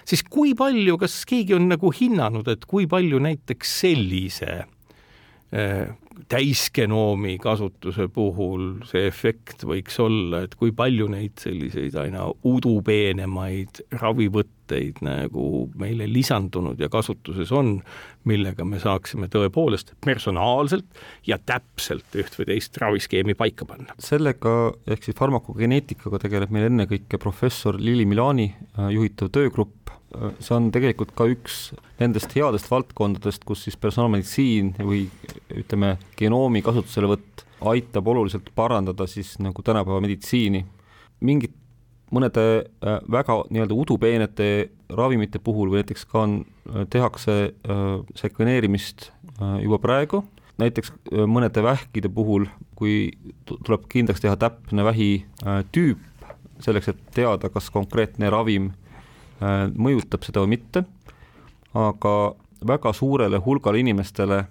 [0.05, 5.95] siis kui palju, kas keegi on nagu hinnanud, et kui palju näiteks sellise äh,
[6.29, 15.01] täisgenoomi kasutuse puhul see efekt võiks olla, et kui palju neid selliseid aina udupeenemaid ravivõtteid
[15.05, 15.45] nagu
[15.79, 17.77] meile lisandunud ja kasutuses on,
[18.25, 20.87] millega me saaksime tõepoolest personaalselt
[21.27, 23.97] ja täpselt üht või teist raviskeemi paika panna.
[23.99, 24.55] sellega
[24.87, 29.84] ehk siis farmakogeneetikaga tegeleb meil ennekõike professor Lili Milani äh, juhitav töögrupp,
[30.39, 35.05] see on tegelikult ka üks nendest headest valdkondadest, kus siis personaalmeditsiin või
[35.55, 40.65] ütleme, genoomi kasutuselevõtt aitab oluliselt parandada siis nagu tänapäeva meditsiini.
[41.19, 41.53] mingid
[42.13, 44.49] mõnede äh, väga nii-öelda udupeenete
[44.95, 46.37] ravimite puhul või näiteks ka on,
[46.69, 47.83] äh, tehakse äh,
[48.15, 49.11] sekveneerimist
[49.59, 50.21] juba praegu,
[50.61, 50.93] näiteks
[51.27, 52.45] mõnede vähkide puhul,
[52.79, 53.09] kui
[53.43, 55.99] tuleb kindlaks teha täpne vähitüüp,
[56.63, 58.69] selleks, et teada, kas konkreetne ravim
[59.41, 60.85] mõjutab seda või mitte,
[61.75, 62.13] aga
[62.65, 64.45] väga suurele hulgale inimestele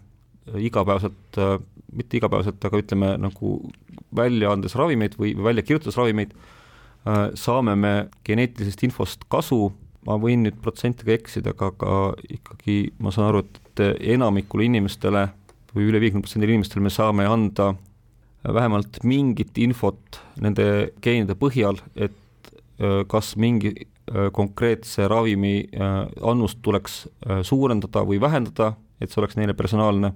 [0.61, 1.39] igapäevaselt,
[1.95, 3.55] mitte igapäevaselt, aga ütleme nagu
[4.15, 6.35] välja andes ravimeid või välja kirjutades ravimeid,
[7.39, 7.95] saame me
[8.27, 9.73] geneetilisest infost kasu,
[10.05, 15.27] ma võin nüüd protsentiga eksida, aga, aga ikkagi ma saan aru, et enamikule inimestele
[15.75, 17.73] või üle viiekümne protsendile inimestele me saame anda
[18.45, 22.15] vähemalt mingit infot nende geenide põhjal, et
[23.09, 23.71] kas mingi
[24.35, 25.69] konkreetse ravimi
[26.21, 27.05] annust tuleks
[27.47, 30.11] suurendada või vähendada, et see oleks neile personaalne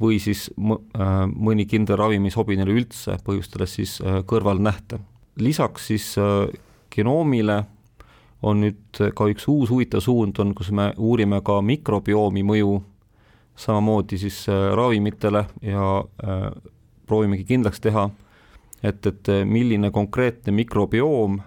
[0.00, 5.00] või siis äh, mõni kindel ravim ei sobi neile üldse, põhjustades siis äh, kõrvalnähte.
[5.36, 6.48] lisaks siis äh,
[6.90, 7.64] genoomile
[8.42, 12.82] on nüüd ka üks uus huvitav suund on, kus me uurime ka mikrobiomi mõju
[13.56, 16.04] samamoodi siis ravimitele ja
[17.08, 18.10] proovimegi kindlaks teha,
[18.82, 21.40] et, et milline konkreetne mikrobioom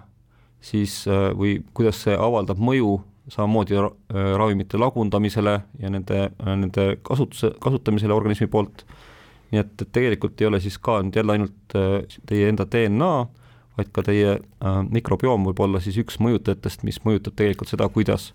[0.60, 1.04] siis
[1.36, 2.98] või kuidas see avaldab mõju
[3.30, 3.90] samamoodi äh,
[4.36, 8.84] ravimite lagundamisele ja nende, nende kasutuse, kasutamisele organismi poolt,
[9.50, 13.12] nii et, et tegelikult ei ole siis ka nüüd jälle ainult äh, teie enda DNA,
[13.78, 18.32] vaid ka teie äh, mikrobioom võib olla siis üks mõjutajatest, mis mõjutab tegelikult seda, kuidas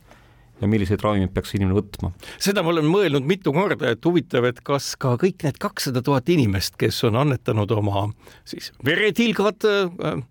[0.61, 2.11] ja milliseid ravimeid peaks inimene võtma.
[2.41, 6.29] seda ma olen mõelnud mitu korda, et huvitav, et kas ka kõik need kakssada tuhat
[6.31, 8.07] inimest, kes on annetanud oma
[8.47, 10.21] siis veretilgad äh,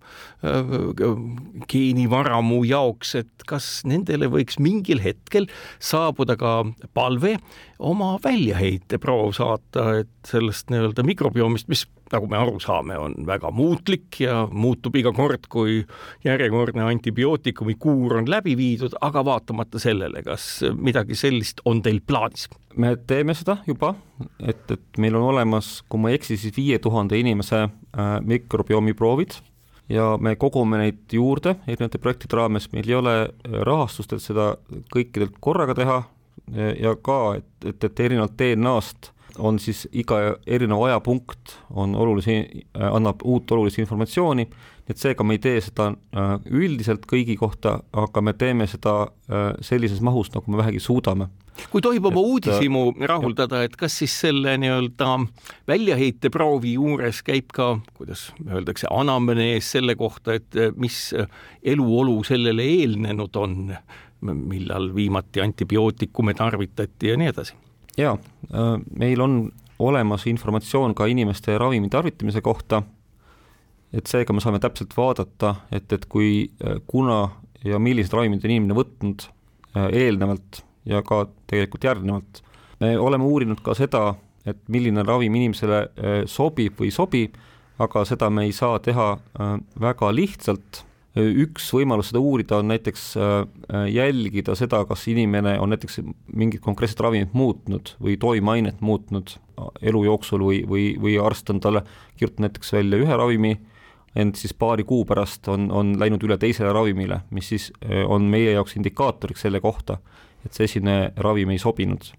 [0.45, 0.73] äh,
[1.71, 5.49] geenivaramu jaoks, et kas nendele võiks mingil hetkel
[5.83, 6.57] saabuda ka
[6.97, 7.37] palve
[7.79, 14.19] oma väljaheiteproov saata, et sellest nii-öelda mikrobiomist, mis nagu me aru saame, on väga muutlik
[14.21, 15.79] ja muutub iga kord, kui
[16.25, 22.47] järjekordne antibiootikumi kuur on läbi viidud, aga vaatamata sellele, kas midagi sellist on teil plaanis?
[22.75, 23.93] me teeme seda juba,
[24.43, 28.91] et, et meil on olemas, kui ma ei eksi, siis viie tuhande inimese äh, mikrobioomi
[28.93, 29.37] proovid
[29.89, 33.15] ja me kogume neid juurde erinevate projektide raames, meil ei ole
[33.67, 34.53] rahastust, et seda
[34.93, 36.01] kõikidelt korraga teha
[36.53, 42.37] ja ka, et, et, et erinevalt DNA-st on siis iga erinev ajapunkt on olulisi,
[42.73, 44.47] annab uut olulist informatsiooni,
[44.89, 49.49] et seega me ei tee seda äh, üldiselt kõigi kohta, aga me teeme seda äh,
[49.65, 51.29] sellises mahus, nagu me vähegi suudame.
[51.71, 55.11] kui tohib oma uudishimu äh, rahuldada, et kas siis selle nii-öelda
[55.67, 61.09] väljaheiteproovi juures käib ka, kuidas öeldakse, anamnees selle kohta, et mis
[61.63, 63.71] eluolu sellele eelnenud on,
[64.33, 67.55] millal viimati antibiootikume tarvitati ja nii edasi?
[67.97, 68.17] jaa,
[68.53, 72.81] äh, meil on olemas informatsioon ka inimeste ravimi tarvitamise kohta,
[73.93, 77.29] et seega me saame täpselt vaadata, et, et kui, äh, kuna
[77.65, 82.43] ja millised ravimid on inimene võtnud äh, eelnevalt ja ka tegelikult järgnevalt.
[82.79, 84.15] me oleme uurinud ka seda,
[84.45, 87.21] et milline ravim inimesele sobib või ei sobi,
[87.81, 89.07] aga seda me ei saa teha
[89.81, 90.83] väga lihtsalt.
[91.15, 96.01] Üks võimalus seda uurida on näiteks äh, jälgida seda, kas inimene on näiteks
[96.35, 99.37] mingit konkreetset ravimit muutnud või toimeainet muutnud
[99.81, 101.85] elu jooksul või, või, või arst on talle
[102.17, 103.53] kirjutanud näiteks välja ühe ravimi,
[104.15, 107.69] ent siis paari kuu pärast on, on läinud üle teisele ravimile, mis siis
[108.07, 109.97] on meie jaoks indikaatoriks selle kohta,
[110.45, 112.11] et see esimene ravim ei sobinud.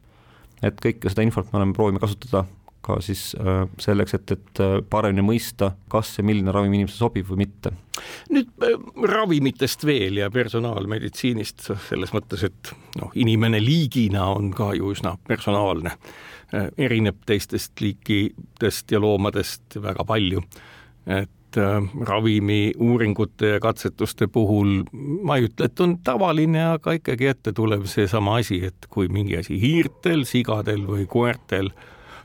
[0.64, 2.46] et kõike seda infot me oleme proovinud kasutada
[2.86, 7.30] ka siis äh, selleks, et, et äh, paremini mõista, kas ja milline ravim inimesele sobib
[7.30, 7.72] või mitte.
[8.30, 8.76] nüüd äh,
[9.10, 15.96] ravimitest veel ja personaalmeditsiinist selles mõttes, et noh, inimene liigina on ka ju üsna personaalne,
[16.78, 20.44] erineb teistest liikidest ja loomadest väga palju,
[21.10, 21.58] et
[22.06, 24.84] ravimi uuringute ja katsetuste puhul
[25.26, 29.40] ma ei ütle, et on tavaline, aga ikkagi ette tuleb seesama asi, et kui mingi
[29.40, 31.72] asi hiirtel, sigadel või koertel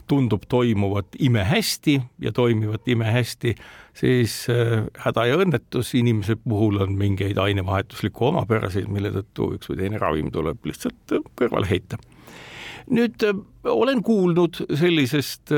[0.08, 3.56] tundub toimuvat imehästi ja toimivat imehästi,
[3.94, 9.82] siis äh, häda ja õnnetus inimese puhul on mingeid ainevahetuslikke omapäraseid, mille tõttu üks või
[9.84, 12.00] teine ravim tuleb lihtsalt äh, kõrvale heita.
[12.90, 15.54] nüüd äh, olen kuulnud sellisest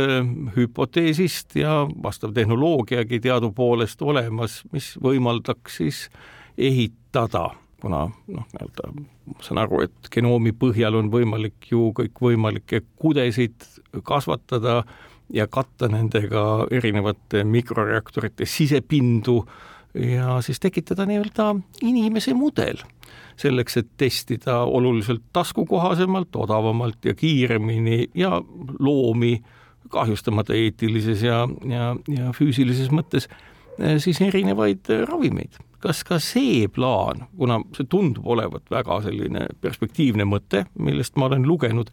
[0.58, 6.08] hüpoteesist ja vastav tehnoloogiagi teadupoolest olemas, mis võimaldaks siis
[6.58, 7.50] ehitada
[7.84, 13.68] kuna noh, nii-öelda ma saan aru, et genoomi põhjal on võimalik ju kõikvõimalikke kudesid
[14.08, 14.82] kasvatada
[15.34, 19.42] ja katta nendega erinevate mikroreaktorite sisepindu
[19.94, 21.50] ja siis tekitada nii-öelda
[21.84, 22.80] inimese mudel
[23.38, 28.38] selleks, et testida oluliselt taskukohasemalt, odavamalt ja kiiremini ja
[28.80, 29.40] loomi
[29.90, 33.28] kahjustamata eetilises ja, ja, ja füüsilises mõttes
[33.98, 40.64] siis erinevaid ravimeid kas ka see plaan, kuna see tundub olevat väga selline perspektiivne mõte,
[40.80, 41.92] millest ma olen lugenud,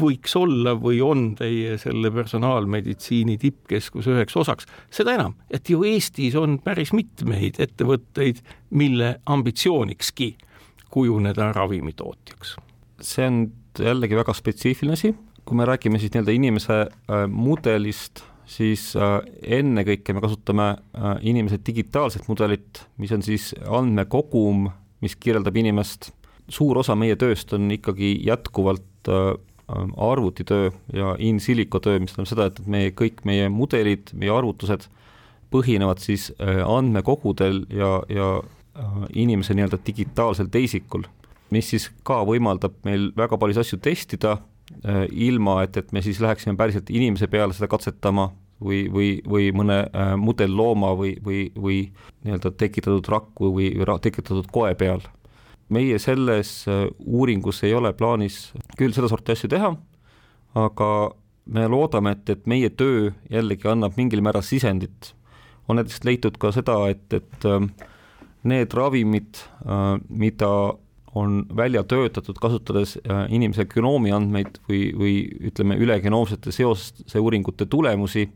[0.00, 6.36] võiks olla või on teie selle personaalmeditsiini tippkeskuse üheks osaks, seda enam, et ju Eestis
[6.38, 8.42] on päris mitmeid ettevõtteid,
[8.76, 10.34] mille ambitsioonikski
[10.92, 12.56] kujuneda ravimitootjaks.
[13.02, 13.46] see on
[13.80, 15.14] jällegi väga spetsiifiline asi,
[15.44, 18.22] kui me räägime siis nii-öelda inimese äh, mudelist
[18.52, 19.18] siis äh,
[19.58, 24.68] ennekõike me kasutame äh, inimese digitaalset mudelit, mis on siis andmekogum,
[25.04, 26.12] mis kirjeldab inimest.
[26.52, 29.32] suur osa meie tööst on ikkagi jätkuvalt äh,
[29.96, 34.32] arvutitöö ja in silico töö, mis tähendab seda, et, et meie kõik meie mudelid, meie
[34.34, 34.88] arvutused
[35.52, 38.26] põhinevad siis andmekogudel ja, ja
[39.14, 41.04] inimese nii-öelda digitaalsel teisikul,
[41.52, 44.34] mis siis ka võimaldab meil väga paljusid asju testida
[45.12, 48.30] ilma, et, et me siis läheksime päriselt inimese peale seda katsetama
[48.64, 51.80] või, või, või mõne äh, mudellooma või, või, või
[52.24, 55.02] nii-öelda tekitatud rakku või, või tekitatud koe peal.
[55.72, 59.74] meie selles äh, uuringus ei ole plaanis küll sedasorti asju teha,
[60.54, 60.90] aga
[61.46, 65.14] me loodame, et, et meie töö jällegi annab mingil määral sisendit.
[65.68, 67.66] on näiteks leitud ka seda, et, et äh,
[68.44, 70.50] need ravimid, äh, mida
[71.14, 75.14] on välja töötatud, kasutades äh, inimese genoomi andmeid või, või
[75.50, 78.28] ütleme, ülegenoomsete seoste uuringute tulemusi,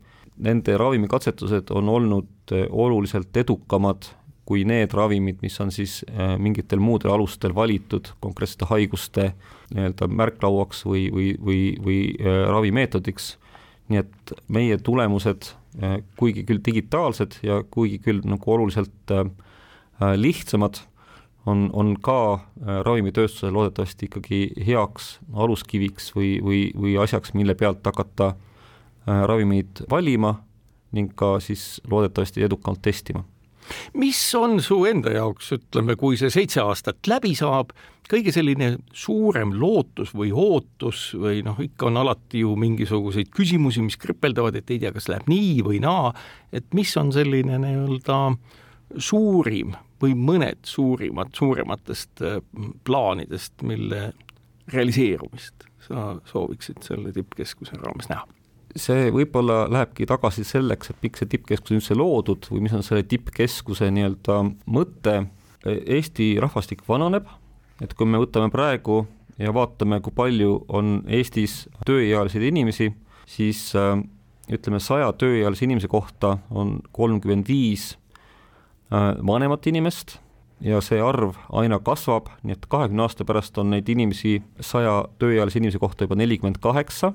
[0.43, 4.09] nende ravimikatsetused on olnud eh, oluliselt edukamad
[4.47, 9.31] kui need ravimid, mis on siis eh, mingitel muudel alustel valitud konkreetsete haiguste
[9.73, 13.35] nii-öelda märklauaks või, või, või, või eh, ravimeetodiks.
[13.87, 15.53] nii et meie tulemused,
[16.19, 19.13] kuigi küll digitaalsed ja kuigi küll nagu oluliselt
[20.19, 20.81] lihtsamad,
[21.47, 22.41] on, on ka
[22.83, 28.46] ravimitööstusele loodetavasti ikkagi heaks aluskiviks või, või, või asjaks, mille pealt hakata Äh,
[29.07, 30.35] ravimeid valima
[30.95, 33.23] ning ka siis loodetavasti edukalt testima.
[33.93, 37.73] mis on su enda jaoks, ütleme, kui see seitse aastat läbi saab,
[38.07, 43.99] kõige selline suurem lootus või ootus või noh, ikka on alati ju mingisuguseid küsimusi, mis
[43.99, 46.13] kripeldavad, et ei tea, kas läheb nii või naa,
[46.55, 48.21] et mis on selline nii-öelda
[48.95, 52.39] suurim või mõned suurimad, suurematest äh,
[52.87, 54.13] plaanidest, mille
[54.71, 58.27] realiseerumist sa sooviksid selle tippkeskuse raames näha?
[58.75, 62.85] See võib-olla lähebki tagasi selleks, et miks see tippkeskus on üldse loodud või mis on
[62.85, 64.41] selle tippkeskuse nii-öelda
[64.73, 65.17] mõte.
[65.67, 67.27] Eesti rahvastik vananeb,
[67.83, 69.01] et kui me võtame praegu
[69.41, 72.91] ja vaatame, kui palju on Eestis tööealisi inimesi,
[73.27, 73.97] siis äh,
[74.53, 77.95] ütleme, saja tööealise inimese kohta on kolmkümmend viis
[78.93, 80.17] äh, vanemat inimest
[80.63, 85.59] ja see arv aina kasvab, nii et kahekümne aasta pärast on neid inimesi saja tööealise
[85.61, 87.13] inimese kohta juba nelikümmend kaheksa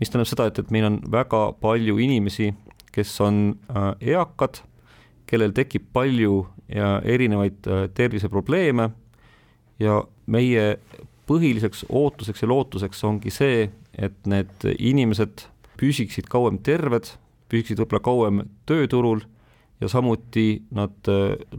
[0.00, 2.52] mis tähendab seda, et, et meil on väga palju inimesi,
[2.94, 3.40] kes on
[3.70, 4.62] äh, eakad,
[5.26, 8.90] kellel tekib palju ja erinevaid äh, terviseprobleeme
[9.82, 10.66] ja meie
[11.26, 13.68] põhiliseks ootuseks ja lootuseks ongi see,
[13.98, 15.46] et need inimesed
[15.80, 17.16] püsiksid kauem terved
[17.50, 19.22] püsiksid võib-olla kauem tööturul
[19.80, 21.10] ja samuti nad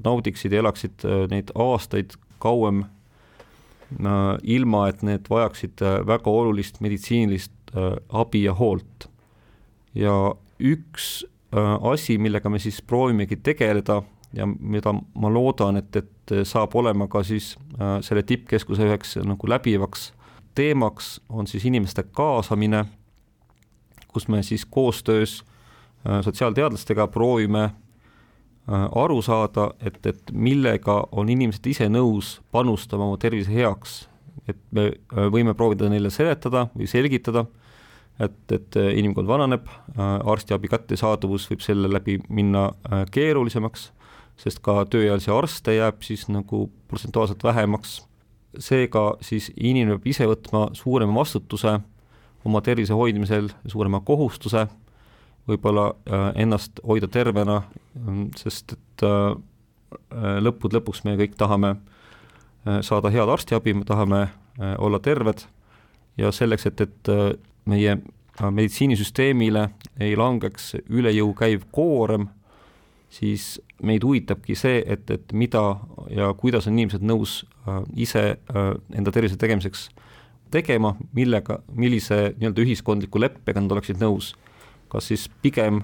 [0.03, 2.83] naudiksid ja elaksid neid aastaid kauem
[4.43, 7.53] ilma, et need vajaksid väga olulist meditsiinilist
[8.09, 9.09] abi ja hoolt.
[9.95, 10.13] ja
[10.59, 11.25] üks
[11.81, 14.01] asi, millega me siis proovimegi tegeleda
[14.33, 19.49] ja mida ma loodan, et, et saab olema ka siis äh, selle tippkeskuse üheks nagu
[19.49, 20.11] läbivaks
[20.57, 22.85] teemaks, on siis inimeste kaasamine,
[24.07, 25.43] kus me siis koostöös
[26.07, 27.73] äh, sotsiaalteadlastega proovime äh,
[28.95, 34.07] aru saada, et, et millega on inimesed ise nõus panustama oma tervise heaks.
[34.47, 34.91] Et me
[35.33, 37.45] võime proovida neile seletada või selgitada,
[38.19, 39.67] et, et inimkond vananeb,
[39.97, 42.69] arstiabi kättesaadavus võib selle läbi minna
[43.11, 43.91] keerulisemaks
[44.41, 48.03] sest ka tööealisi arste jääb siis nagu protsentuaalselt vähemaks.
[48.59, 51.75] seega siis inimene peab ise võtma suurema vastutuse
[52.47, 54.63] oma tervise hoidmisel, suurema kohustuse,
[55.49, 57.61] võib-olla äh, ennast hoida tervena,
[58.39, 59.35] sest et äh,
[60.15, 61.75] äh, lõppude lõpuks me kõik tahame
[62.81, 64.27] saada head arstiabi, me tahame
[64.77, 65.43] olla terved
[66.17, 67.11] ja selleks, et, et
[67.69, 67.97] meie
[68.41, 69.67] meditsiinisüsteemile
[70.01, 72.27] ei langeks üle jõu käiv koorem
[73.09, 75.61] siis meid huvitabki see, et, et mida
[76.13, 79.87] ja kuidas on inimesed nõus äh, ise äh, enda tervise tegemiseks
[80.51, 84.33] tegema, millega, millise nii-öelda ühiskondliku leppega nad oleksid nõus.
[84.87, 85.81] kas siis pigem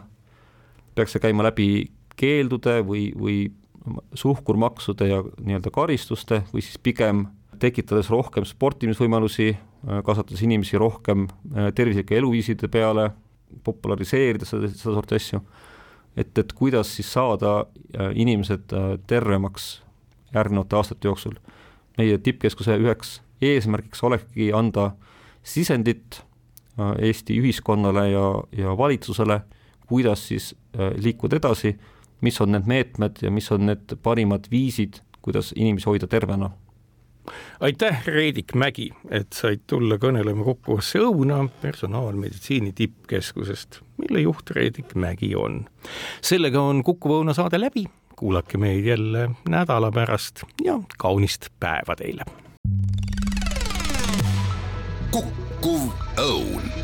[0.95, 3.37] peaks see käima läbi keeldude või, või
[4.15, 7.25] suhkurmaksude ja nii-öelda karistuste või siis pigem
[7.59, 9.53] tekitades rohkem sportimisvõimalusi,
[10.05, 13.09] kasvatades inimesi rohkem äh, tervislike eluviiside peale,
[13.63, 15.41] populariseerides seda, seda sorti asju
[16.17, 19.81] et, et kuidas siis saada äh, inimesed äh, tervemaks
[20.33, 21.35] järgnevate aastate jooksul.
[21.97, 24.95] meie tippkeskuse üheks eesmärgiks olekski anda
[25.43, 26.23] sisendit
[26.73, 29.41] Eesti ühiskonnale ja, ja valitsusele,
[29.85, 30.55] kuidas siis
[30.97, 31.75] liikuda edasi,
[32.23, 36.51] mis on need meetmed ja mis on need parimad viisid, kuidas inimesi hoida tervena
[37.59, 45.33] aitäh, Reidik Mägi, et said tulla kõnelema Kukuvasse õuna personaalmeditsiini tippkeskusest, mille juht Reidik Mägi
[45.35, 45.65] on.
[46.21, 52.25] sellega on Kukuva õuna saade läbi, kuulake meid jälle nädala pärast ja kaunist päeva teile.
[55.13, 56.82] kukkuv õun